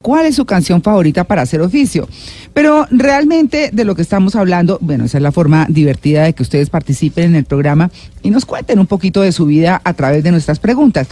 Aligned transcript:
cuál 0.00 0.26
es 0.26 0.36
su 0.36 0.44
canción 0.44 0.80
favorita 0.80 1.24
para 1.24 1.42
hacer 1.42 1.60
oficio. 1.60 2.08
Pero 2.54 2.86
realmente 2.90 3.70
de 3.72 3.84
lo 3.84 3.96
que 3.96 4.02
estamos 4.02 4.36
hablando, 4.36 4.78
bueno, 4.80 5.04
esa 5.04 5.18
es 5.18 5.22
la 5.22 5.32
forma 5.32 5.66
divertida 5.68 6.22
de 6.22 6.34
que 6.34 6.44
ustedes 6.44 6.70
participen 6.70 7.24
en 7.24 7.34
el 7.34 7.44
programa 7.44 7.90
y 8.22 8.30
nos 8.30 8.46
cuenten 8.46 8.78
un 8.78 8.86
poquito 8.86 9.22
de 9.22 9.32
su 9.32 9.46
vida 9.46 9.80
a 9.82 9.94
través 9.94 10.22
de 10.22 10.30
nuestras 10.30 10.60
preguntas. 10.60 11.08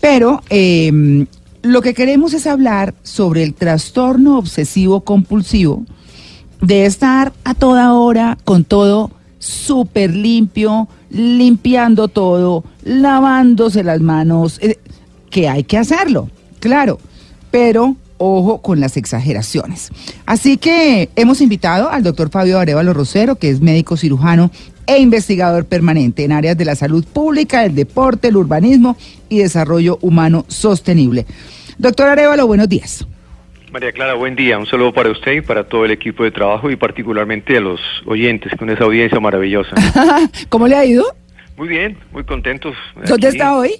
Pero 0.00 0.42
eh, 0.48 1.26
lo 1.62 1.82
que 1.82 1.92
queremos 1.92 2.32
es 2.32 2.46
hablar 2.46 2.94
sobre 3.02 3.42
el 3.42 3.52
trastorno 3.52 4.38
obsesivo 4.38 5.00
compulsivo 5.00 5.84
de 6.62 6.86
estar 6.86 7.32
a 7.42 7.54
toda 7.54 7.94
hora 7.94 8.38
con 8.44 8.64
todo 8.64 9.10
súper 9.40 10.14
limpio, 10.14 10.88
limpiando 11.10 12.06
todo, 12.06 12.62
lavándose 12.84 13.82
las 13.82 14.00
manos, 14.00 14.58
eh, 14.62 14.78
que 15.30 15.48
hay 15.48 15.64
que 15.64 15.78
hacerlo, 15.78 16.28
claro, 16.60 16.98
pero 17.50 17.96
ojo 18.20 18.60
con 18.60 18.78
las 18.80 18.96
exageraciones. 18.96 19.90
Así 20.26 20.58
que 20.58 21.08
hemos 21.16 21.40
invitado 21.40 21.90
al 21.90 22.02
doctor 22.02 22.30
Fabio 22.30 22.58
Arevalo 22.58 22.92
Rosero, 22.92 23.36
que 23.36 23.48
es 23.48 23.60
médico 23.60 23.96
cirujano 23.96 24.50
e 24.86 24.98
investigador 24.98 25.64
permanente 25.64 26.24
en 26.24 26.32
áreas 26.32 26.56
de 26.56 26.64
la 26.66 26.74
salud 26.74 27.04
pública, 27.04 27.64
el 27.64 27.74
deporte, 27.74 28.28
el 28.28 28.36
urbanismo 28.36 28.96
y 29.28 29.38
desarrollo 29.38 29.98
humano 30.02 30.44
sostenible. 30.48 31.26
Doctor 31.78 32.08
Arevalo, 32.08 32.46
buenos 32.46 32.68
días. 32.68 33.06
María 33.72 33.92
Clara, 33.92 34.14
buen 34.14 34.34
día. 34.34 34.58
Un 34.58 34.66
saludo 34.66 34.92
para 34.92 35.10
usted 35.10 35.32
y 35.32 35.40
para 35.40 35.64
todo 35.64 35.84
el 35.84 35.92
equipo 35.92 36.24
de 36.24 36.30
trabajo 36.30 36.70
y 36.70 36.76
particularmente 36.76 37.56
a 37.56 37.60
los 37.60 37.80
oyentes 38.04 38.52
con 38.58 38.68
esa 38.68 38.84
audiencia 38.84 39.18
maravillosa. 39.20 39.76
¿Cómo 40.48 40.66
le 40.66 40.76
ha 40.76 40.84
ido? 40.84 41.04
Muy 41.56 41.68
bien, 41.68 41.96
muy 42.12 42.24
contentos. 42.24 42.74
¿Dónde 43.06 43.28
está 43.28 43.56
hoy? 43.56 43.74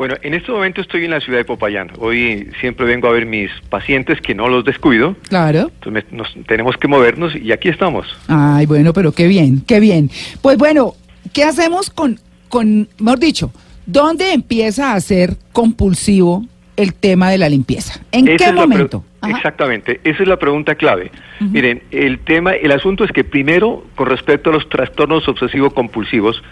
Bueno, 0.00 0.14
en 0.22 0.32
este 0.32 0.50
momento 0.50 0.80
estoy 0.80 1.04
en 1.04 1.10
la 1.10 1.20
ciudad 1.20 1.40
de 1.40 1.44
Popayán. 1.44 1.90
Hoy 1.98 2.48
siempre 2.58 2.86
vengo 2.86 3.06
a 3.06 3.10
ver 3.10 3.26
mis 3.26 3.50
pacientes 3.68 4.18
que 4.22 4.34
no 4.34 4.48
los 4.48 4.64
descuido. 4.64 5.14
Claro. 5.28 5.70
Entonces 5.74 6.04
nos, 6.10 6.34
tenemos 6.46 6.78
que 6.78 6.88
movernos 6.88 7.36
y 7.36 7.52
aquí 7.52 7.68
estamos. 7.68 8.06
Ay, 8.26 8.64
bueno, 8.64 8.94
pero 8.94 9.12
qué 9.12 9.28
bien, 9.28 9.62
qué 9.66 9.78
bien. 9.78 10.08
Pues 10.40 10.56
bueno, 10.56 10.94
¿qué 11.34 11.44
hacemos 11.44 11.90
con, 11.90 12.18
con, 12.48 12.88
mejor 12.98 13.18
dicho, 13.18 13.52
dónde 13.84 14.32
empieza 14.32 14.94
a 14.94 15.00
ser 15.00 15.36
compulsivo 15.52 16.46
el 16.78 16.94
tema 16.94 17.28
de 17.28 17.36
la 17.36 17.50
limpieza? 17.50 18.00
¿En 18.10 18.24
qué 18.38 18.52
momento? 18.54 19.04
Exactamente, 19.28 20.00
esa 20.02 20.22
es 20.22 20.28
la 20.30 20.38
pregunta 20.38 20.76
clave. 20.76 21.10
Miren, 21.40 21.82
el 21.90 22.20
tema, 22.20 22.52
el 22.52 22.72
asunto 22.72 23.04
es 23.04 23.12
que 23.12 23.22
primero, 23.22 23.84
con 23.96 24.06
respecto 24.06 24.48
a 24.48 24.54
los 24.54 24.66
trastornos 24.70 25.28
obsesivo-compulsivos, 25.28 26.42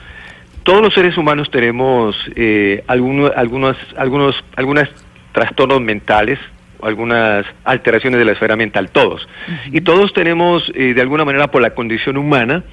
todos 0.68 0.82
los 0.82 0.92
seres 0.92 1.16
humanos 1.16 1.50
tenemos 1.50 2.14
eh, 2.36 2.84
algunos, 2.88 3.32
algunos, 3.34 3.74
algunos, 3.96 4.44
algunos 4.54 4.86
trastornos 5.32 5.80
mentales, 5.80 6.38
algunas 6.82 7.46
alteraciones 7.64 8.18
de 8.18 8.26
la 8.26 8.32
esfera 8.32 8.54
mental, 8.54 8.90
todos. 8.90 9.26
Y 9.72 9.80
todos 9.80 10.12
tenemos, 10.12 10.70
eh, 10.74 10.92
de 10.92 11.00
alguna 11.00 11.24
manera, 11.24 11.46
por 11.50 11.62
la 11.62 11.70
condición 11.70 12.18
humana, 12.18 12.64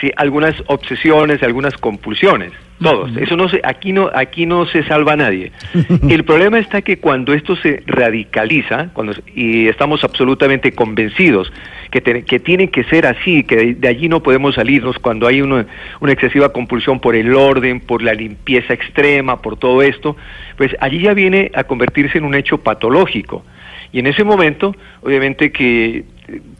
sí, 0.00 0.10
algunas 0.16 0.56
obsesiones, 0.66 1.40
algunas 1.44 1.76
compulsiones, 1.76 2.50
todos. 2.82 3.16
Eso 3.16 3.36
no 3.36 3.48
se, 3.48 3.60
aquí 3.64 3.92
no, 3.92 4.10
aquí 4.14 4.46
no 4.46 4.66
se 4.66 4.84
salva 4.84 5.12
a 5.12 5.16
nadie. 5.16 5.52
El 6.08 6.24
problema 6.24 6.58
está 6.58 6.82
que 6.82 6.98
cuando 6.98 7.32
esto 7.32 7.56
se 7.56 7.82
radicaliza, 7.86 8.90
cuando 8.92 9.14
y 9.34 9.68
estamos 9.68 10.04
absolutamente 10.04 10.72
convencidos 10.72 11.52
que, 11.90 12.02
que 12.02 12.40
tiene 12.40 12.70
que 12.70 12.84
ser 12.84 13.06
así, 13.06 13.44
que 13.44 13.74
de, 13.74 13.88
allí 13.88 14.08
no 14.08 14.22
podemos 14.22 14.54
salirnos, 14.54 14.98
cuando 14.98 15.26
hay 15.26 15.40
una, 15.40 15.66
una 16.00 16.12
excesiva 16.12 16.52
compulsión 16.52 17.00
por 17.00 17.16
el 17.16 17.34
orden, 17.34 17.80
por 17.80 18.02
la 18.02 18.14
limpieza 18.14 18.74
extrema, 18.74 19.42
por 19.42 19.56
todo 19.56 19.82
esto, 19.82 20.16
pues 20.56 20.74
allí 20.80 21.00
ya 21.00 21.14
viene 21.14 21.50
a 21.54 21.64
convertirse 21.64 22.18
en 22.18 22.24
un 22.24 22.34
hecho 22.34 22.58
patológico. 22.58 23.44
Y 23.92 24.00
en 24.00 24.06
ese 24.06 24.22
momento, 24.22 24.76
obviamente 25.02 25.50
que 25.50 26.04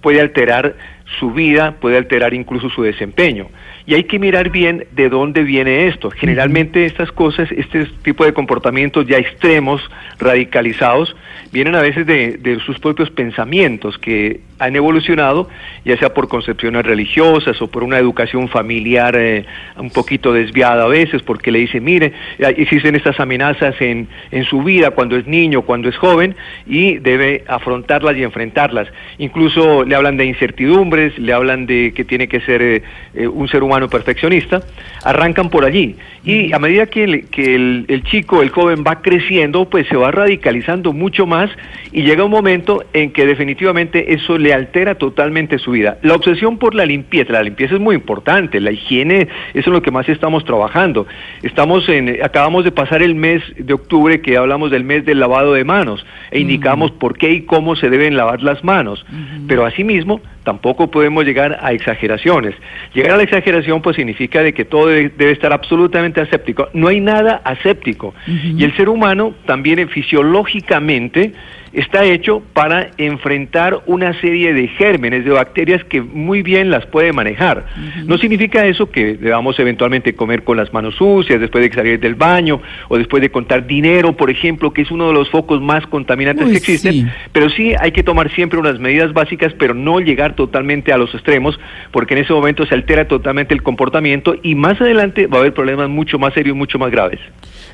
puede 0.00 0.20
alterar 0.20 0.74
su 1.18 1.32
vida, 1.32 1.76
puede 1.80 1.96
alterar 1.96 2.34
incluso 2.34 2.68
su 2.70 2.82
desempeño. 2.82 3.48
Y 3.86 3.94
hay 3.94 4.04
que 4.04 4.18
mirar 4.18 4.50
bien 4.50 4.86
de 4.92 5.08
dónde 5.08 5.42
viene 5.44 5.86
esto. 5.86 6.10
Generalmente 6.10 6.84
estas 6.84 7.10
cosas, 7.10 7.50
este 7.50 7.86
tipo 8.02 8.26
de 8.26 8.34
comportamientos 8.34 9.06
ya 9.06 9.16
extremos, 9.16 9.80
radicalizados, 10.18 11.16
vienen 11.52 11.74
a 11.74 11.80
veces 11.80 12.06
de, 12.06 12.58
sus 12.66 12.78
propios 12.78 13.08
pensamientos 13.10 13.96
que 13.96 14.40
han 14.58 14.76
evolucionado, 14.76 15.48
ya 15.86 15.96
sea 15.96 16.12
por 16.12 16.28
concepciones 16.28 16.84
religiosas 16.84 17.62
o 17.62 17.68
por 17.68 17.82
una 17.82 17.96
educación 17.96 18.48
familiar 18.48 19.16
eh, 19.16 19.46
un 19.76 19.88
poquito 19.88 20.34
desviada 20.34 20.84
a 20.84 20.88
veces, 20.88 21.22
porque 21.22 21.50
le 21.50 21.60
dicen, 21.60 21.82
mire, 21.82 22.12
existen 22.38 22.94
estas 22.94 23.18
amenazas 23.20 23.74
en, 23.80 24.08
en 24.30 24.44
su 24.44 24.62
vida 24.62 24.90
cuando 24.90 25.16
es 25.16 25.26
niño, 25.26 25.62
cuando 25.62 25.88
es 25.88 25.96
joven, 25.96 26.36
y 26.66 26.98
debe 26.98 27.44
afrontarlas 27.48 28.18
y 28.18 28.22
enfrentarlas. 28.22 28.88
Incluso 29.16 29.57
le 29.84 29.94
hablan 29.94 30.16
de 30.16 30.24
incertidumbres, 30.26 31.18
le 31.18 31.32
hablan 31.32 31.66
de 31.66 31.92
que 31.94 32.04
tiene 32.04 32.28
que 32.28 32.40
ser 32.40 32.62
eh, 32.62 32.82
eh, 33.14 33.26
un 33.26 33.48
ser 33.48 33.62
humano 33.62 33.88
perfeccionista, 33.88 34.60
arrancan 35.04 35.50
por 35.50 35.64
allí. 35.64 35.96
Y 36.24 36.52
a 36.52 36.58
medida 36.58 36.86
que, 36.86 37.04
el, 37.04 37.26
que 37.28 37.54
el 37.54 38.02
chico, 38.04 38.42
el 38.42 38.50
joven 38.50 38.84
va 38.86 39.00
creciendo, 39.00 39.68
pues 39.68 39.86
se 39.88 39.96
va 39.96 40.10
radicalizando 40.10 40.92
mucho 40.92 41.26
más 41.26 41.50
y 41.92 42.02
llega 42.02 42.24
un 42.24 42.30
momento 42.30 42.84
en 42.92 43.12
que 43.12 43.24
definitivamente 43.26 44.12
eso 44.12 44.36
le 44.36 44.52
altera 44.52 44.96
totalmente 44.96 45.58
su 45.58 45.72
vida. 45.72 45.98
La 46.02 46.14
obsesión 46.14 46.58
por 46.58 46.74
la 46.74 46.84
limpieza, 46.84 47.32
la 47.32 47.42
limpieza 47.42 47.74
es 47.74 47.80
muy 47.80 47.94
importante, 47.94 48.60
la 48.60 48.70
higiene, 48.70 49.22
eso 49.22 49.28
es 49.54 49.66
lo 49.68 49.82
que 49.82 49.90
más 49.90 50.08
estamos 50.08 50.44
trabajando. 50.44 51.06
Estamos 51.42 51.88
en, 51.88 52.22
acabamos 52.22 52.64
de 52.64 52.72
pasar 52.72 53.02
el 53.02 53.14
mes 53.14 53.42
de 53.56 53.72
octubre 53.72 54.20
que 54.20 54.36
hablamos 54.36 54.70
del 54.70 54.84
mes 54.84 55.04
del 55.04 55.20
lavado 55.20 55.54
de 55.54 55.64
manos 55.64 56.04
e 56.30 56.40
indicamos 56.40 56.90
por 56.90 57.16
qué 57.16 57.30
y 57.32 57.42
cómo 57.42 57.76
se 57.76 57.90
deben 57.90 58.16
lavar 58.16 58.42
las 58.42 58.62
manos. 58.64 59.04
Pero 59.48 59.64
asimismo, 59.64 60.20
tampoco 60.44 60.90
podemos 60.90 61.24
llegar 61.24 61.58
a 61.60 61.72
exageraciones. 61.72 62.54
Llegar 62.94 63.12
a 63.12 63.16
la 63.16 63.22
exageración 63.22 63.80
pues 63.82 63.96
significa 63.96 64.42
de 64.42 64.52
que 64.52 64.66
todo 64.66 64.86
debe, 64.86 65.30
estar 65.30 65.52
absolutamente 65.52 66.20
aséptico. 66.20 66.68
No 66.74 66.88
hay 66.88 67.00
nada 67.00 67.40
aséptico. 67.44 68.14
Y 68.26 68.62
el 68.62 68.76
ser 68.76 68.88
humano 68.88 69.34
también 69.46 69.88
fisiológicamente 69.88 71.32
está 71.72 72.04
hecho 72.04 72.42
para 72.52 72.90
enfrentar 72.98 73.80
una 73.86 74.18
serie 74.20 74.52
de 74.54 74.68
gérmenes, 74.68 75.24
de 75.24 75.30
bacterias 75.30 75.84
que 75.84 76.00
muy 76.00 76.42
bien 76.42 76.70
las 76.70 76.86
puede 76.86 77.12
manejar. 77.12 77.66
No 78.04 78.18
significa 78.18 78.66
eso 78.66 78.90
que 78.90 79.14
debamos 79.14 79.58
eventualmente 79.58 80.14
comer 80.14 80.44
con 80.44 80.56
las 80.56 80.72
manos 80.72 80.96
sucias 80.96 81.40
después 81.40 81.68
de 81.68 81.74
salir 81.74 82.00
del 82.00 82.14
baño 82.14 82.60
o 82.88 82.98
después 82.98 83.20
de 83.20 83.30
contar 83.30 83.66
dinero, 83.66 84.16
por 84.16 84.30
ejemplo, 84.30 84.72
que 84.72 84.82
es 84.82 84.90
uno 84.90 85.08
de 85.08 85.14
los 85.14 85.30
focos 85.30 85.60
más 85.60 85.86
contaminantes 85.86 86.48
que 86.48 86.56
existen, 86.56 87.12
pero 87.32 87.48
sí 87.50 87.72
hay 87.78 87.92
que 87.92 88.02
tomar 88.02 88.30
siempre 88.34 88.58
unas 88.58 88.78
medidas 88.78 89.12
básicas, 89.12 89.52
pero 89.58 89.74
no 89.74 90.00
llegar 90.00 90.34
totalmente 90.34 90.92
a 90.92 90.98
los 90.98 91.14
extremos, 91.14 91.58
porque 91.90 92.14
en 92.14 92.20
ese 92.20 92.32
momento 92.32 92.66
se 92.66 92.74
altera 92.74 93.06
totalmente 93.06 93.54
el 93.54 93.62
comportamiento 93.62 94.34
y 94.42 94.54
más 94.54 94.80
adelante 94.80 95.26
va 95.26 95.38
a 95.38 95.40
haber 95.40 95.54
problemas 95.54 95.88
mucho 95.88 96.18
más 96.18 96.34
serios, 96.34 96.56
mucho 96.56 96.78
más 96.78 96.90
graves. 96.90 97.20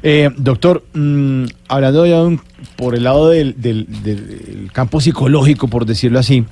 Eh, 0.02 0.28
doctor, 0.36 0.82
mmm, 0.92 1.44
hablando 1.68 2.06
ya 2.06 2.18
por 2.76 2.94
el 2.94 3.04
lado 3.04 3.28
del, 3.28 3.54
del, 3.60 4.70
campo 4.72 5.00
psicológico, 5.00 5.68
por 5.68 5.86
decirlo 5.86 6.18
así, 6.18 6.44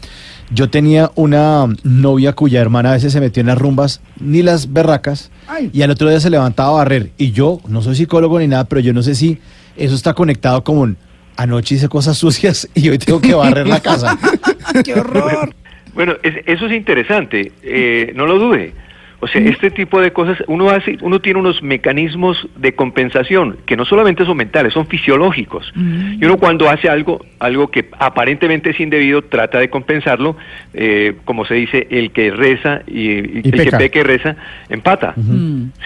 yo 0.51 0.71
tenía 0.71 1.11
una 1.15 1.67
novia 1.83 2.33
cuya 2.35 2.61
hermana 2.61 2.91
a 2.91 2.93
veces 2.95 3.13
se 3.13 3.21
metió 3.21 3.41
en 3.41 3.49
las 3.49 3.59
rumbas, 3.59 4.01
ni 4.21 4.43
las 4.43 4.73
berracas, 4.73 5.31
y 5.73 5.83
al 5.83 5.91
otro 5.91 6.09
día 6.09 6.21
se 6.21 6.31
levantaba 6.31 6.71
a 6.71 6.73
barrer. 6.73 7.11
Y 7.17 7.33
yo, 7.33 7.61
no 7.69 7.83
soy 7.83 7.97
psicólogo 7.97 8.39
ni 8.39 8.47
nada, 8.47 8.65
pero 8.65 8.81
yo 8.81 8.93
no 8.93 9.03
sé 9.03 9.15
si 9.15 9.39
eso 9.77 9.95
está 9.95 10.15
conectado 10.15 10.63
como 10.65 10.95
anoche 11.37 11.75
hice 11.77 11.89
cosas 11.89 12.19
sucias 12.19 12.69
y 12.75 12.89
hoy 12.89 12.99
tengo 12.99 13.21
que 13.21 13.35
barrer 13.35 13.67
la 13.67 13.81
casa. 13.81 14.19
¡Qué 14.85 14.95
horror! 14.95 15.55
Bueno, 15.95 16.15
eso 16.23 16.67
es 16.67 16.73
interesante, 16.73 17.53
eh, 17.63 18.13
no 18.15 18.27
lo 18.27 18.39
dude. 18.39 18.73
O 19.23 19.29
sea, 19.29 19.41
este 19.41 19.71
tipo 19.71 20.01
de 20.01 20.13
cosas, 20.13 20.43
uno 20.49 20.69
hace, 20.71 20.99
uno 21.01 21.21
tiene 21.21 21.39
unos 21.39 21.63
mecanismos 21.63 22.49
de 22.57 22.75
compensación 22.75 23.57
que 23.67 23.77
no 23.77 23.85
solamente 23.85 24.25
son 24.25 24.37
mentales, 24.37 24.73
son 24.73 24.89
fisiológicos. 24.89 25.73
Y 25.77 26.25
uno 26.25 26.39
cuando 26.39 26.69
hace 26.69 26.89
algo, 26.89 27.25
algo 27.39 27.71
que 27.71 27.89
aparentemente 28.01 28.71
es 28.71 28.81
indebido, 28.81 29.23
trata 29.23 29.61
de 29.61 29.71
compensarlo, 29.71 30.37
eh, 30.75 31.15
como 31.25 31.45
se 31.45 31.55
dice, 31.55 31.87
el 31.91 32.11
que 32.11 32.33
reza 32.33 32.83
y, 32.89 33.11
el 33.11 33.43
que 33.43 33.71
peque 33.79 34.03
reza, 34.03 34.35
empata. 34.69 35.15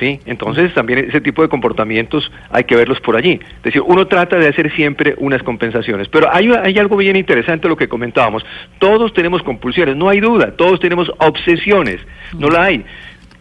¿sí? 0.01 0.19
Entonces 0.25 0.73
también 0.73 1.01
ese 1.01 1.21
tipo 1.21 1.43
de 1.43 1.51
comportamientos 1.51 2.33
hay 2.51 2.65
que 2.65 2.75
verlos 2.75 3.01
por 3.01 3.17
allí. 3.17 3.39
Es 3.59 3.63
decir, 3.65 3.83
uno 3.83 4.07
trata 4.07 4.39
de 4.39 4.49
hacer 4.49 4.75
siempre 4.75 5.15
unas 5.19 5.43
compensaciones. 5.43 6.09
Pero 6.09 6.33
hay, 6.33 6.51
hay 6.51 6.79
algo 6.79 6.97
bien 6.97 7.17
interesante 7.17 7.69
lo 7.69 7.77
que 7.77 7.87
comentábamos. 7.87 8.47
Todos 8.79 9.13
tenemos 9.13 9.43
compulsiones, 9.43 9.95
no 9.95 10.09
hay 10.09 10.21
duda, 10.21 10.53
todos 10.53 10.81
tenemos 10.81 11.13
obsesiones, 11.19 12.01
no 12.39 12.49
la 12.49 12.65
hay. 12.65 12.83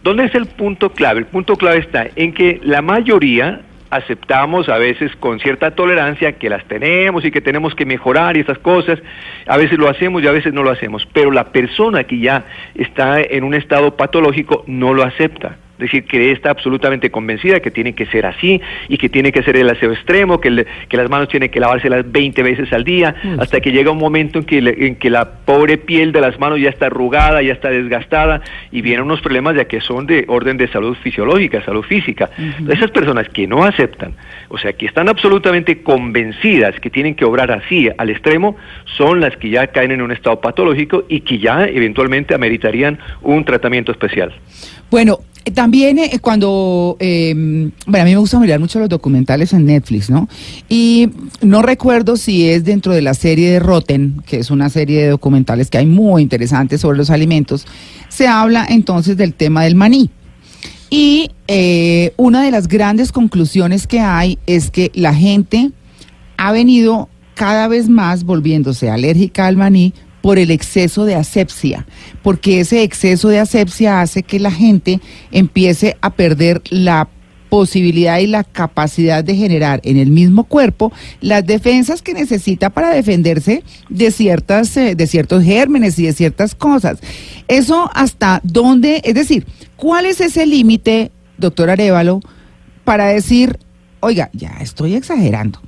¿Dónde 0.06 0.26
es 0.26 0.36
el 0.36 0.46
punto 0.46 0.92
clave? 0.92 1.22
El 1.22 1.26
punto 1.26 1.56
clave 1.56 1.80
está 1.80 2.06
en 2.16 2.32
que 2.32 2.62
la 2.62 2.84
mayoría 2.84 3.62
aceptamos 3.90 4.70
a 4.70 4.78
veces 4.78 5.16
con 5.16 5.40
cierta 5.40 5.72
tolerancia 5.72 6.34
que 6.34 6.48
las 6.48 6.64
tenemos 6.66 7.26
y 7.26 7.32
que 7.32 7.42
tenemos 7.42 7.74
que 7.74 7.88
mejorar 7.88 8.38
y 8.38 8.42
esas 8.42 8.60
cosas. 8.60 9.00
A 9.48 9.58
veces 9.58 9.80
lo 9.80 9.90
hacemos 9.90 10.22
y 10.22 10.28
a 10.28 10.32
veces 10.32 10.54
no 10.54 10.62
lo 10.62 10.70
hacemos. 10.70 11.08
Pero 11.12 11.32
la 11.32 11.46
persona 11.46 12.04
que 12.04 12.20
ya 12.20 12.46
está 12.76 13.20
en 13.20 13.44
un 13.44 13.56
estado 13.56 13.98
patológico 13.98 14.64
no 14.68 14.94
lo 14.94 15.02
acepta. 15.02 15.58
Es 15.76 15.92
decir, 15.92 16.06
que 16.06 16.32
está 16.32 16.52
absolutamente 16.52 17.12
convencida 17.12 17.60
que 17.60 17.70
tiene 17.70 17.94
que 17.94 18.06
ser 18.06 18.26
así 18.26 18.62
y 18.88 18.98
que 18.98 19.10
tiene 19.10 19.32
que 19.32 19.44
ser 19.44 19.58
el 19.58 19.70
aseo 19.70 19.92
extremo, 19.92 20.40
que, 20.40 20.66
que 20.88 20.98
las 20.98 21.10
manos 21.10 21.28
tienen 21.28 21.50
que 21.50 21.60
lavárselas 21.60 22.10
20 22.10 22.44
veces 22.44 22.72
al 22.72 22.84
día, 22.84 23.16
hasta 23.40 23.60
que 23.60 23.72
llega 23.72 23.92
un 23.92 23.98
momento 23.98 24.40
en 24.40 24.46
que, 24.46 24.58
en 24.58 24.96
que 24.96 25.10
la 25.10 25.30
pobre 25.46 25.78
piel 25.78 26.12
de 26.12 26.22
las 26.22 26.40
manos 26.40 26.62
ya 26.62 26.70
está 26.70 26.86
arrugada, 26.86 27.42
ya 27.42 27.54
está 27.54 27.70
desgastada 27.70 28.42
y 28.72 28.82
vienen 28.82 29.04
unos 29.06 29.22
problemas 29.22 29.56
ya 29.56 29.66
que 29.66 29.82
son 29.82 30.08
de 30.08 30.26
orden 30.28 30.58
de 30.58 30.68
salud 30.70 30.96
fisiológica, 31.02 31.64
salud 31.66 31.84
física. 31.84 32.30
Esas 32.70 32.92
personas 32.92 33.28
que 33.30 33.48
no 33.48 33.64
aceptan, 33.64 34.14
o 34.50 34.58
sea, 34.58 34.74
que 34.74 34.86
están 34.86 35.10
absolutamente 35.10 35.82
convencidas 35.84 36.80
que 36.80 36.90
tienen 36.90 37.16
que 37.16 37.26
obrar 37.26 37.52
así 37.52 37.90
al 37.98 38.10
extremo, 38.10 38.56
son 38.98 39.20
las 39.20 39.36
que 39.38 39.50
ya 39.50 39.68
caen 39.68 39.92
en 39.92 40.02
un 40.02 40.12
estado 40.12 40.40
patológico 40.40 41.04
y 41.10 41.22
que 41.22 41.38
ya 41.38 41.66
eventualmente 41.66 42.34
ameritarían 42.34 43.00
un 43.22 43.44
tratamiento 43.44 43.92
especial. 43.92 44.34
Bueno, 44.90 45.20
también 45.54 46.00
eh, 46.00 46.20
cuando, 46.22 46.98
em, 47.00 47.72
bueno, 47.86 48.02
a 48.02 48.06
mí 48.06 48.12
me 48.12 48.18
gusta 48.18 48.40
mirar 48.40 48.60
mucho 48.60 48.80
los 48.80 48.90
documentales 48.90 49.54
en 49.54 49.66
Netflix, 49.66 50.10
¿no? 50.10 50.28
Y 50.70 51.10
no 51.42 51.62
recuerdo 51.62 52.18
si 52.18 52.50
es 52.50 52.64
dentro 52.64 52.94
de 52.94 53.02
la 53.02 53.14
serie 53.14 53.52
de 53.52 53.60
Rotten, 53.60 54.22
que 54.26 54.40
es 54.40 54.50
una 54.50 54.70
serie 54.70 55.04
de 55.04 55.10
documentales 55.10 55.70
que 55.70 55.78
hay 55.78 55.86
muy 55.86 56.22
interesantes 56.22 56.82
sobre 56.82 56.98
los 56.98 57.10
alimentos, 57.10 57.66
se 58.10 58.28
habla 58.28 58.66
entonces 58.68 59.18
del 59.18 59.34
tema 59.34 59.64
del 59.64 59.76
maní. 59.76 60.10
Y 60.90 61.32
eh, 61.48 62.14
una 62.18 62.44
de 62.44 62.52
las 62.52 62.68
grandes 62.68 63.12
conclusiones 63.12 63.88
que 63.88 64.00
hay 64.00 64.40
es 64.48 64.72
que 64.72 64.92
la 64.94 65.14
gente 65.14 65.72
ha 66.38 66.52
venido 66.52 67.10
cada 67.36 67.68
vez 67.68 67.90
más 67.90 68.24
volviéndose 68.24 68.90
alérgica 68.90 69.46
al 69.46 69.58
maní 69.58 69.94
por 70.26 70.40
el 70.40 70.50
exceso 70.50 71.06
de 71.06 71.14
asepsia, 71.14 71.86
porque 72.24 72.60
ese 72.60 72.82
exceso 72.82 73.30
de 73.30 73.38
asepsia 73.38 74.02
hace 74.02 74.24
que 74.24 74.40
la 74.40 74.50
gente 74.50 75.00
empiece 75.32 75.98
a 76.02 76.16
perder 76.16 76.64
la 76.72 77.10
posibilidad 77.48 78.18
y 78.18 78.26
la 78.26 78.44
capacidad 78.44 79.24
de 79.24 79.36
generar 79.36 79.82
en 79.84 79.98
el 79.98 80.10
mismo 80.10 80.46
cuerpo 80.46 80.92
las 81.22 81.46
defensas 81.46 82.02
que 82.02 82.16
necesita 82.16 82.72
para 82.72 82.90
defenderse 82.90 83.64
de 83.90 84.10
ciertas 84.10 84.76
eh, 84.78 84.96
de 84.96 85.06
ciertos 85.06 85.44
gérmenes 85.44 86.00
y 86.00 86.08
de 86.08 86.14
ciertas 86.14 86.56
cosas. 86.56 86.98
Eso 87.48 87.92
hasta 87.94 88.42
dónde, 88.44 89.02
es 89.04 89.14
decir, 89.14 89.46
¿cuál 89.76 90.08
es 90.08 90.22
ese 90.22 90.48
límite, 90.48 91.12
doctor 91.38 91.70
Arevalo, 91.70 92.20
para 92.84 93.06
decir, 93.06 93.60
oiga, 94.00 94.32
ya 94.34 94.58
estoy 94.60 94.96
exagerando? 94.96 95.62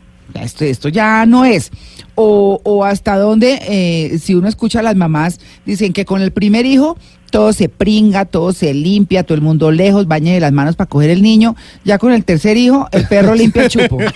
Esto, 0.43 0.65
esto 0.65 0.89
ya 0.89 1.25
no 1.25 1.45
es. 1.45 1.71
O, 2.15 2.59
o 2.63 2.83
hasta 2.83 3.17
dónde, 3.17 3.59
eh, 3.67 4.17
si 4.19 4.33
uno 4.33 4.47
escucha 4.47 4.79
a 4.79 4.83
las 4.83 4.95
mamás, 4.95 5.39
dicen 5.65 5.93
que 5.93 6.05
con 6.05 6.21
el 6.21 6.31
primer 6.31 6.65
hijo 6.65 6.97
todo 7.29 7.53
se 7.53 7.69
pringa, 7.69 8.25
todo 8.25 8.53
se 8.53 8.73
limpia, 8.73 9.23
todo 9.23 9.35
el 9.35 9.41
mundo 9.41 9.71
lejos, 9.71 10.07
bañe 10.07 10.33
de 10.33 10.39
las 10.39 10.51
manos 10.51 10.75
para 10.75 10.87
coger 10.87 11.09
el 11.09 11.21
niño. 11.21 11.55
Ya 11.83 11.97
con 11.97 12.11
el 12.11 12.23
tercer 12.23 12.57
hijo, 12.57 12.87
el 12.91 13.07
perro 13.07 13.35
limpia 13.35 13.63
el 13.63 13.69
chupo. 13.69 13.97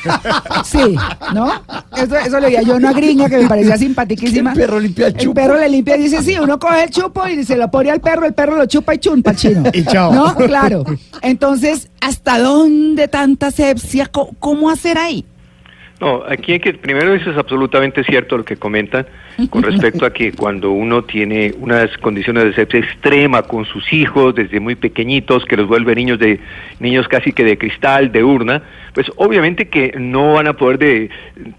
Sí, 0.64 0.96
¿no? 1.34 1.52
Eso, 1.98 2.16
eso 2.16 2.40
le 2.40 2.48
oía 2.48 2.62
yo 2.62 2.74
a 2.74 2.78
una 2.78 2.94
gringa 2.94 3.30
que 3.30 3.38
me 3.38 3.48
parecía 3.48 3.78
simpaticísima. 3.78 4.52
El 4.52 4.58
perro 4.60 4.80
limpia 4.80 5.08
el 5.08 5.14
chupo. 5.14 5.40
El 5.40 5.46
perro 5.48 5.60
le 5.60 5.70
limpia 5.70 5.98
y 5.98 6.04
dice, 6.04 6.22
sí, 6.24 6.38
uno 6.40 6.60
coge 6.60 6.84
el 6.84 6.90
chupo 6.90 7.28
y 7.28 7.44
se 7.44 7.58
lo 7.58 7.70
pone 7.70 7.90
al 7.90 8.00
perro, 8.00 8.26
el 8.26 8.34
perro 8.34 8.58
lo 8.58 8.66
chupa 8.68 8.96
y 8.96 9.00
chumpa 9.00 9.36
chino. 9.36 9.64
Y 9.74 9.84
chao. 9.86 10.14
¿No? 10.14 10.36
Claro. 10.36 10.84
Entonces, 11.22 11.90
¿hasta 12.00 12.40
dónde 12.40 13.08
tanta 13.08 13.52
sepsia? 13.52 14.10
cómo 14.40 14.70
hacer 14.70 14.98
ahí? 14.98 15.26
No, 16.02 16.24
aquí 16.28 16.54
hay 16.54 16.60
que, 16.60 16.74
primero 16.74 17.14
eso 17.14 17.30
es 17.30 17.38
absolutamente 17.38 18.04
cierto 18.04 18.36
lo 18.36 18.44
que 18.44 18.58
comentan 18.58 19.06
con 19.52 19.62
respecto 19.62 20.04
a 20.04 20.12
que 20.12 20.32
cuando 20.32 20.72
uno 20.72 21.04
tiene 21.04 21.54
unas 21.60 21.96
condiciones 22.00 22.44
de 22.44 22.54
sepsia 22.54 22.80
extrema 22.80 23.44
con 23.44 23.66
sus 23.66 23.94
hijos 23.94 24.34
desde 24.34 24.60
muy 24.60 24.74
pequeñitos, 24.74 25.46
que 25.46 25.56
los 25.56 25.68
vuelve 25.68 25.94
niños 25.94 26.18
de 26.18 26.40
niños 26.80 27.08
casi 27.08 27.34
que 27.34 27.44
de 27.44 27.56
cristal, 27.56 28.12
de 28.12 28.24
urna, 28.24 28.64
pues 28.96 29.12
obviamente 29.18 29.70
que 29.70 29.94
no 29.96 30.34
van 30.34 30.48
a 30.48 30.54
poder 30.54 30.80
de, 30.80 31.10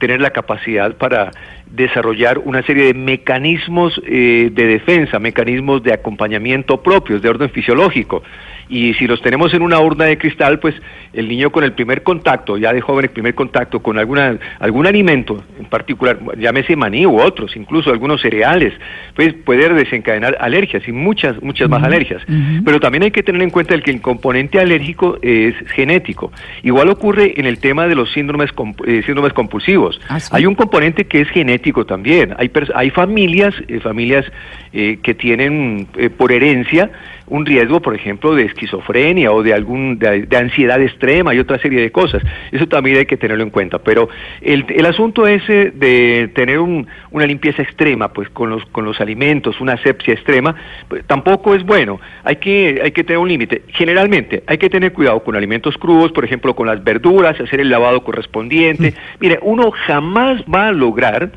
tener 0.01 0.21
la 0.21 0.31
capacidad 0.31 0.97
para 0.97 1.31
desarrollar 1.71 2.39
una 2.39 2.65
serie 2.65 2.87
de 2.87 2.95
mecanismos 2.95 4.03
eh, 4.05 4.51
de 4.53 4.67
defensa, 4.67 5.21
mecanismos 5.21 5.85
de 5.85 5.93
acompañamiento 5.93 6.83
propios, 6.83 7.23
de 7.23 7.29
orden 7.29 7.49
fisiológico. 7.49 8.25
Y 8.69 8.95
si 8.95 9.07
los 9.07 9.21
tenemos 9.23 9.53
en 9.55 9.63
una 9.63 9.81
urna 9.81 10.05
de 10.07 10.19
cristal, 10.19 10.59
pues 10.59 10.75
el 11.13 11.29
niño 11.29 11.51
con 11.51 11.65
el 11.65 11.73
primer 11.73 12.03
contacto, 12.03 12.57
ya 12.57 12.73
de 12.73 12.81
joven 12.81 13.05
el 13.05 13.11
primer 13.11 13.35
contacto 13.35 13.81
con 13.81 13.99
alguna, 13.99 14.39
algún 14.61 14.87
alimento 14.87 15.43
en 15.59 15.67
particular, 15.67 16.19
llámese 16.39 16.77
maní 16.77 17.07
u 17.07 17.21
otros, 17.21 17.57
incluso 17.57 17.91
algunos 17.91 18.21
cereales, 18.21 18.73
pues 19.15 19.35
puede 19.35 19.73
desencadenar 19.73 20.37
alergias 20.41 20.87
y 20.89 20.93
muchas, 20.93 21.43
muchas 21.43 21.69
más 21.69 21.83
alergias. 21.83 22.23
Pero 22.65 22.81
también 22.81 23.05
hay 23.05 23.11
que 23.11 23.23
tener 23.23 23.43
en 23.43 23.51
cuenta 23.51 23.75
el 23.75 23.83
que 23.83 23.91
el 23.91 24.01
componente 24.01 24.59
alérgico 24.59 25.19
es 25.23 25.55
genético. 25.75 26.33
Igual 26.63 26.89
ocurre 26.89 27.35
en 27.37 27.47
el 27.47 27.59
tema 27.59 27.87
de 27.87 27.95
los 27.95 28.11
síndromes, 28.13 28.51
eh, 28.87 29.03
síndromes 29.05 29.33
compulsivos. 29.33 30.01
Ah, 30.09 30.19
hay 30.31 30.47
un 30.47 30.55
componente 30.55 31.05
que 31.07 31.21
es 31.21 31.29
genético 31.29 31.85
también. 31.85 32.35
Hay, 32.39 32.51
hay 32.75 32.91
familias, 32.91 33.55
eh, 33.69 33.81
familias 33.81 34.25
eh, 34.73 34.99
que 35.03 35.15
tienen 35.15 35.87
por 36.17 36.33
herencia 36.33 36.91
un 37.33 37.47
riesgo, 37.47 37.81
por 37.81 37.95
ejemplo, 37.95 38.35
de 38.35 38.45
esquizofrenia 38.45 39.33
o 39.33 39.43
de 39.43 39.55
algún 39.55 39.99
de, 39.99 40.29
ansiedad 40.37 40.81
extrema 40.83 41.35
y 41.35 41.39
otra 41.39 41.59
serie 41.59 41.81
de 41.81 41.91
cosas. 41.91 42.23
Eso 42.53 42.69
también 42.69 42.99
hay 42.99 43.07
que 43.07 43.17
tenerlo 43.17 43.43
en 43.43 43.49
cuenta. 43.49 43.79
Pero 43.79 44.11
el, 44.43 44.67
el 44.69 44.85
asunto 44.85 45.27
ese 45.27 45.71
de 45.71 46.31
tener 46.35 46.59
una 46.61 47.27
limpieza 47.27 47.63
extrema, 47.63 48.13
pues 48.13 48.29
con 48.29 48.51
los 48.51 48.67
con 48.67 48.85
los 48.85 49.01
alimentos, 49.01 49.63
una 49.63 49.73
asepsia 49.73 50.13
extrema, 50.13 50.55
pues, 50.89 51.07
tampoco 51.07 51.55
es 51.55 51.65
bueno. 51.65 52.01
Hay 52.23 52.37
que 52.37 52.81
hay 52.85 52.93
que 52.93 53.03
tener 53.03 53.19
un 53.19 53.29
límite. 53.29 53.63
Generalmente 53.69 54.43
hay 54.47 54.59
que 54.59 54.69
tener 54.69 54.93
cuidado 54.93 55.25
con 55.25 55.35
alimentos 55.35 55.79
crudos, 55.79 56.13
por 56.13 56.27
ejemplo, 56.27 56.55
con 56.55 56.67
las 56.67 56.85
verduras, 56.85 57.41
hacer 57.41 57.61
el 57.61 57.71
lavado 57.71 58.05
correspondiente. 58.05 58.91
Mm. 58.91 58.95
Mire, 59.21 59.39
uno 59.41 59.71
jamás 59.71 60.43
va 60.43 60.69
a 60.69 60.73
lograr 60.73 61.33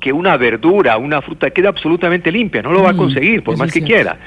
que 0.00 0.12
una 0.12 0.36
verdura, 0.36 0.96
una 0.96 1.20
fruta 1.22 1.50
quede 1.50 1.68
absolutamente 1.68 2.32
limpia, 2.32 2.62
no 2.62 2.72
lo 2.72 2.82
va 2.82 2.90
a 2.90 2.92
mm, 2.92 2.96
conseguir, 2.96 3.42
por 3.42 3.56
más 3.56 3.72
que 3.72 3.82
quiera. 3.82 4.18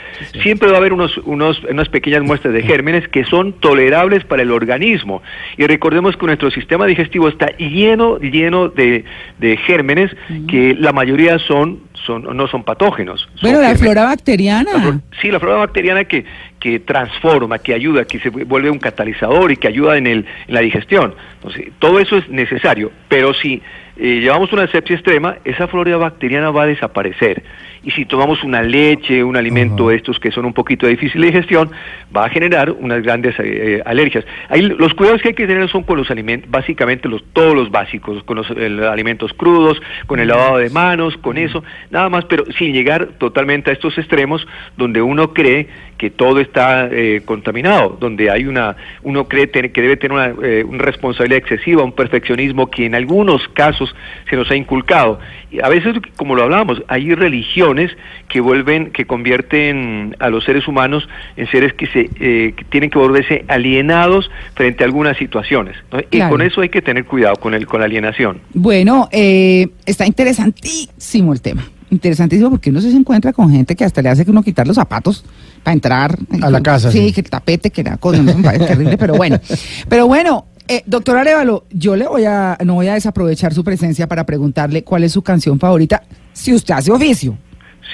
Siempre 0.41 0.69
va 0.69 0.75
a 0.75 0.77
haber 0.77 0.93
unos, 0.93 1.17
unos, 1.19 1.61
unas 1.63 1.89
pequeñas 1.89 2.23
muestras 2.23 2.53
de 2.53 2.61
gérmenes 2.61 3.07
que 3.09 3.25
son 3.25 3.53
tolerables 3.53 4.23
para 4.23 4.43
el 4.43 4.51
organismo. 4.51 5.21
Y 5.57 5.65
recordemos 5.65 6.15
que 6.15 6.25
nuestro 6.27 6.51
sistema 6.51 6.85
digestivo 6.85 7.27
está 7.27 7.47
lleno, 7.57 8.19
lleno 8.19 8.69
de, 8.69 9.03
de 9.39 9.57
gérmenes 9.57 10.11
mm. 10.29 10.45
que 10.45 10.75
la 10.79 10.93
mayoría 10.93 11.39
son, 11.39 11.81
son, 12.05 12.23
no 12.35 12.47
son 12.47 12.63
patógenos. 12.63 13.27
bueno, 13.41 13.61
la 13.61 13.75
flora 13.75 14.03
bacteriana. 14.03 15.01
sí, 15.21 15.31
la 15.31 15.39
flora 15.39 15.57
bacteriana 15.57 16.05
que, 16.05 16.25
que 16.59 16.79
transforma, 16.79 17.59
que 17.59 17.73
ayuda, 17.73 18.05
que 18.05 18.19
se 18.19 18.29
vuelve 18.29 18.69
un 18.69 18.79
catalizador 18.79 19.51
y 19.51 19.57
que 19.57 19.67
ayuda 19.67 19.97
en, 19.97 20.07
el, 20.07 20.25
en 20.47 20.53
la 20.53 20.61
digestión. 20.61 21.15
Entonces, 21.35 21.71
todo 21.79 21.99
eso 21.99 22.17
es 22.17 22.29
necesario, 22.29 22.91
pero 23.09 23.33
si 23.33 23.61
eh, 23.95 24.22
llevamos 24.22 24.51
una 24.51 24.66
sepsia 24.68 24.95
extrema, 24.95 25.38
esa 25.45 25.68
flora 25.68 25.98
bacteriana 25.98 26.50
va 26.50 26.63
a 26.63 26.68
desaparecer. 26.68 27.44
Y 27.84 27.92
si 27.92 28.06
tomamos 28.06 28.44
una 28.44 28.64
leche, 28.64 29.23
un 29.23 29.35
alimento 29.35 29.92
estos 29.92 30.18
que 30.18 30.31
son 30.31 30.45
un 30.45 30.54
poquito 30.54 30.88
difíciles 30.88 31.28
de 31.28 31.31
digestión, 31.33 31.69
va 32.16 32.26
a 32.26 32.30
generar 32.30 32.71
unas 32.71 33.04
grandes 33.04 33.35
eh, 33.40 33.81
alergias. 33.85 34.26
Ahí, 34.47 34.62
los 34.62 34.94
cuidados 34.94 35.21
que 35.21 35.30
hay 35.30 35.33
que 35.33 35.45
tener 35.45 35.69
son 35.69 35.83
con 35.83 35.97
los 35.97 36.09
alimentos, 36.09 36.50
básicamente 36.50 37.09
los, 37.09 37.23
todos 37.33 37.54
los 37.54 37.69
básicos, 37.69 38.23
con 38.23 38.38
los 38.38 38.50
alimentos 38.50 39.33
crudos, 39.33 39.81
con 40.07 40.19
el 40.21 40.30
lavado 40.30 40.59
de 40.59 40.69
manos, 40.69 41.18
con 41.18 41.38
eso, 41.38 41.62
nada 41.92 42.07
más, 42.07 42.23
pero 42.26 42.45
sin 42.57 42.73
llegar 42.73 43.09
totalmente 43.18 43.69
a 43.69 43.73
estos 43.73 43.97
extremos 43.97 44.47
donde 44.78 45.02
uno 45.02 45.33
cree 45.33 45.68
que 45.97 46.09
todo 46.09 46.40
está 46.40 46.88
eh, 46.90 47.21
contaminado, 47.26 47.97
donde 48.00 48.31
hay 48.31 48.45
una, 48.45 48.78
uno 49.04 49.28
cree 49.28 49.50
que 49.50 49.81
debe 49.81 49.97
tener 49.97 50.18
una, 50.18 50.33
una 50.66 50.83
responsabilidad 50.83 51.40
excesiva, 51.40 51.83
un 51.83 51.92
perfeccionismo 51.92 52.69
que 52.69 52.85
en 52.85 52.95
algunos 52.95 53.45
casos 53.50 53.82
se 54.30 54.35
nos 54.35 54.49
ha 54.52 54.56
inculcado. 54.56 55.19
Y 55.52 55.59
a 55.61 55.69
veces, 55.69 55.95
como 56.16 56.35
lo 56.35 56.44
hablábamos, 56.44 56.83
hay 56.87 57.13
religiones 57.13 57.92
que 58.30 58.42
vuelven, 58.42 58.92
que 58.92 59.06
convierten 59.06 60.16
a 60.19 60.30
los 60.30 60.44
seres 60.44 60.68
humanos 60.68 61.07
en 61.37 61.49
seres 61.49 61.73
que 61.73 61.87
se 61.87 62.09
eh, 62.19 62.56
tienen 62.69 62.90
que 62.90 62.99
volverse 62.99 63.45
alienados 63.47 64.30
frente 64.56 64.83
a 64.83 64.87
algunas 64.87 65.18
situaciones. 65.18 65.75
Y 66.11 66.21
con 66.21 66.42
eso 66.42 66.61
hay 66.61 66.69
que 66.69 66.81
tener 66.81 67.06
cuidado 67.06 67.35
con 67.35 67.54
el 67.54 67.68
con 67.68 67.80
la 67.80 67.85
alienación. 67.85 68.42
Bueno, 68.54 69.09
eh, 69.11 69.68
está 69.85 70.06
interesantísimo 70.06 71.33
el 71.33 71.42
tema 71.42 71.63
interesantísimo 71.94 72.49
porque 72.49 72.69
uno 72.69 72.81
se 72.81 72.90
encuentra 72.90 73.31
con 73.33 73.52
gente 73.52 73.75
que 73.75 73.85
hasta 73.85 74.02
le 74.02 74.09
hace 74.09 74.25
que 74.25 74.31
uno 74.31 74.44
quitar 74.44 74.68
los 74.68 74.75
zapatos 74.75 75.23
para 75.63 75.73
entrar 75.73 76.18
a 76.42 76.49
la 76.49 76.61
casa. 76.61 76.92
Sí, 76.92 77.13
que 77.13 77.21
el 77.21 77.30
tapete, 77.30 77.69
que 77.69 77.83
la 77.83 77.97
cosa, 77.97 78.21
no, 78.21 78.31
es 78.31 78.66
terrible, 78.68 78.97
pero 78.97 79.16
bueno. 79.16 79.40
Pero 79.87 80.07
bueno, 80.07 80.45
eh, 80.67 80.83
doctor 80.85 81.17
Arevalo, 81.17 81.65
yo 81.71 81.95
le 81.95 82.07
voy 82.07 82.25
a, 82.25 82.57
no 82.63 82.75
voy 82.75 82.87
a 82.87 82.93
desaprovechar 82.93 83.53
su 83.53 83.63
presencia 83.63 84.07
para 84.07 84.25
preguntarle 84.25 84.83
cuál 84.83 85.03
es 85.03 85.11
su 85.11 85.21
canción 85.21 85.59
favorita, 85.59 86.03
si 86.31 86.53
usted 86.53 86.73
hace 86.75 86.91
oficio. 86.91 87.37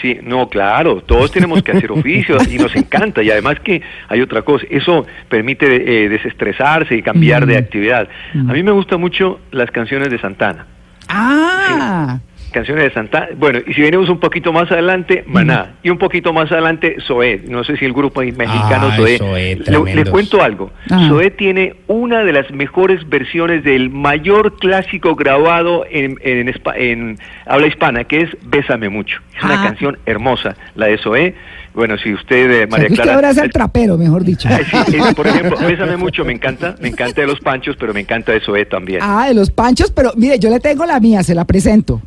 Sí, 0.01 0.17
no, 0.23 0.47
claro, 0.47 1.01
todos 1.01 1.31
tenemos 1.31 1.61
que 1.63 1.71
hacer 1.71 1.91
oficio 1.91 2.37
y 2.49 2.57
nos 2.57 2.75
encanta. 2.75 3.21
Y 3.23 3.31
además 3.31 3.59
que 3.59 3.81
hay 4.07 4.21
otra 4.21 4.43
cosa, 4.43 4.65
eso 4.69 5.05
permite 5.27 5.65
eh, 5.65 6.09
desestresarse 6.09 6.95
y 6.95 7.01
cambiar 7.01 7.45
de 7.45 7.55
mm. 7.55 7.57
actividad. 7.57 8.07
A 8.33 8.53
mí 8.53 8.63
me 8.63 8.71
gustan 8.71 9.01
mucho 9.01 9.39
las 9.51 9.71
canciones 9.71 10.09
de 10.09 10.19
Santana. 10.19 10.67
Ah. 11.09 12.19
Canciones 12.49 12.83
de 12.85 12.91
Santa. 12.93 13.29
Bueno, 13.37 13.59
y 13.65 13.73
si 13.73 13.81
venimos 13.81 14.09
un 14.09 14.19
poquito 14.19 14.51
más 14.53 14.71
adelante, 14.71 15.23
Maná. 15.27 15.75
Y 15.83 15.89
un 15.89 15.97
poquito 15.97 16.33
más 16.33 16.51
adelante, 16.51 16.97
Zoé. 17.05 17.41
No 17.47 17.63
sé 17.63 17.77
si 17.77 17.85
el 17.85 17.93
grupo 17.93 18.21
mexicano 18.21 18.91
Zoé. 18.95 19.17
Zoé, 19.17 19.55
Le- 19.95 20.05
cuento 20.05 20.41
algo. 20.41 20.71
Zoé 21.07 21.31
tiene 21.31 21.75
una 21.87 22.23
de 22.23 22.33
las 22.33 22.49
mejores 22.51 23.07
versiones 23.07 23.63
del 23.63 23.89
mayor 23.89 24.57
clásico 24.57 25.15
grabado 25.15 25.85
en, 25.89 26.17
en, 26.21 26.47
espa- 26.47 26.75
en 26.77 27.17
habla 27.45 27.67
hispana, 27.67 28.03
que 28.03 28.21
es 28.21 28.29
Bésame 28.45 28.89
Mucho. 28.89 29.19
Es 29.37 29.43
una 29.43 29.61
Ah. 29.61 29.63
canción 29.67 29.97
hermosa, 30.05 30.55
la 30.75 30.87
de 30.87 30.97
Zoé. 30.97 31.35
Bueno, 31.73 31.97
si 31.99 32.11
usted, 32.13 32.49
eh, 32.51 32.55
O 32.55 32.57
sea, 32.57 32.67
María 32.67 32.87
usted 32.87 32.95
Clara... 33.03 33.13
ahora 33.15 33.29
es 33.29 33.37
el 33.37 33.51
trapero, 33.51 33.97
mejor 33.97 34.23
dicho. 34.23 34.49
Sí, 34.87 34.97
por 35.15 35.27
ejemplo, 35.27 35.55
Bésame 35.59 35.97
Mucho 35.97 36.25
me 36.25 36.33
encanta, 36.33 36.75
me 36.81 36.87
encanta 36.89 37.21
de 37.21 37.27
los 37.27 37.39
Panchos, 37.39 37.75
pero 37.79 37.93
me 37.93 37.99
encanta 38.01 38.31
de 38.31 38.39
Zoé 38.41 38.65
también. 38.65 38.99
Ah, 39.03 39.27
de 39.27 39.33
los 39.35 39.51
panchos, 39.51 39.91
pero 39.91 40.11
mire, 40.17 40.39
yo 40.39 40.49
le 40.49 40.59
tengo 40.59 40.85
la 40.85 40.99
mía, 40.99 41.21
se 41.23 41.35
la 41.35 41.45
presento. 41.45 42.01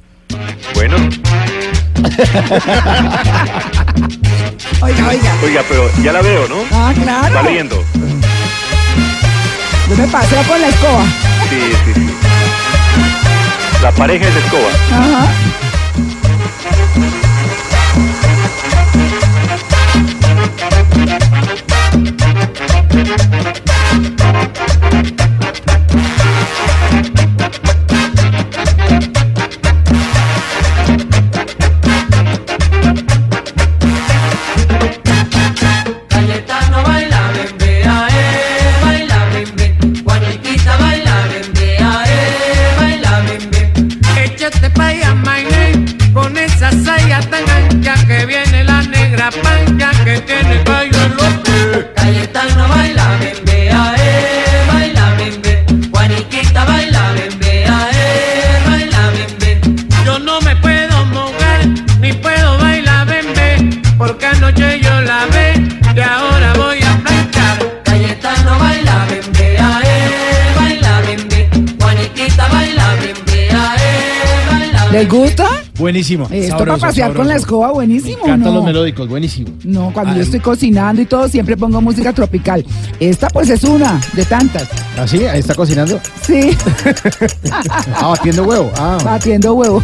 Bueno, 0.75 0.97
Oiga, 4.83 5.09
oiga. 5.09 5.35
oiga, 5.45 5.63
pero 5.69 5.89
ya 6.03 6.13
la 6.13 6.23
veo, 6.23 6.49
¿no? 6.49 6.57
Ah, 6.73 6.93
claro. 7.03 7.27
Está 7.29 7.43
leyendo. 7.43 7.85
Yo 9.89 9.97
me 9.97 10.07
paseo 10.09 10.43
con 10.45 10.61
la 10.61 10.69
escoba. 10.69 11.05
Sí, 11.49 11.61
sí, 11.85 11.93
sí. 11.95 12.07
La 13.83 13.91
pareja 13.93 14.27
es 14.27 14.35
de 14.35 14.41
escoba. 14.41 14.71
Ajá. 14.91 15.27
Anoche 64.43 64.81
yo 64.81 65.01
la 65.03 65.27
ve 65.27 65.53
y 65.95 66.01
ahora 66.01 66.53
voy 66.57 66.79
a 66.83 66.99
planchar. 67.03 67.83
Cayetano 67.85 68.59
baila 68.59 69.07
bembe, 69.07 69.59
ae, 69.59 70.55
baila 70.57 71.01
bembe. 71.03 71.49
Juaniquita 71.81 72.49
baila 72.49 72.95
bembe, 72.95 73.49
ae, 73.51 74.51
baila 74.51 74.85
¿Les 74.91 74.93
bembe. 74.93 75.05
gusta? 75.17 75.49
Buenísimo. 75.79 76.25
Esto 76.31 76.59
sabroso, 76.59 76.59
para 76.59 76.77
pasear 76.77 77.09
con 77.09 77.17
sabroso. 77.19 77.29
la 77.31 77.37
escoba, 77.37 77.73
buenísimo. 77.73 78.17
Me 78.19 78.23
encantan 78.25 78.53
¿no? 78.53 78.55
los 78.57 78.65
melódicos, 78.65 79.09
buenísimo. 79.09 79.49
No, 79.65 79.91
cuando 79.93 80.13
Ah, 80.13 80.17
yo 80.17 80.23
estoy 80.23 80.41
cocinando 80.41 81.03
y 81.03 81.07
todo, 81.07 81.29
siempre 81.29 81.57
pongo 81.57 81.81
música 81.81 82.13
tropical. 82.13 82.65
Esta 83.01 83.29
pues 83.29 83.49
es 83.51 83.63
una 83.65 84.01
de 84.15 84.25
tantas. 84.25 84.69
¿Ah, 84.99 85.07
sí? 85.07 85.25
Ahí 85.25 85.41
está 85.41 85.55
cocinando. 85.55 85.99
Sí, 86.27 86.57
Ah, 87.95 88.09
batiendo 88.09 88.45
huevo. 88.45 88.71
Ah. 88.77 88.99
batiendo 89.03 89.55
huevo. 89.55 89.83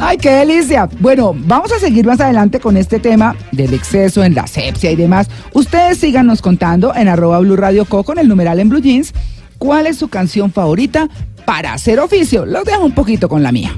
Ay, 0.00 0.18
qué 0.18 0.30
delicia. 0.30 0.88
Bueno, 1.00 1.34
vamos 1.36 1.72
a 1.72 1.78
seguir 1.78 2.04
más 2.06 2.20
adelante 2.20 2.60
con 2.60 2.76
este 2.76 2.98
tema 2.98 3.36
del 3.52 3.74
exceso 3.74 4.24
en 4.24 4.34
la 4.34 4.46
sepsia 4.46 4.90
y 4.90 4.96
demás. 4.96 5.28
Ustedes 5.54 5.98
síganos 5.98 6.42
contando 6.42 6.94
en 6.94 7.08
arroba 7.08 7.38
Blue 7.40 7.56
Radio 7.56 7.84
Co 7.84 8.02
con 8.04 8.18
el 8.18 8.28
numeral 8.28 8.60
en 8.60 8.68
Blue 8.68 8.80
Jeans. 8.80 9.12
¿Cuál 9.58 9.86
es 9.86 9.98
su 9.98 10.08
canción 10.08 10.52
favorita 10.52 11.08
para 11.44 11.72
hacer 11.72 12.00
oficio? 12.00 12.44
Los 12.46 12.64
dejo 12.64 12.84
un 12.84 12.92
poquito 12.92 13.28
con 13.28 13.42
la 13.42 13.52
mía. 13.52 13.72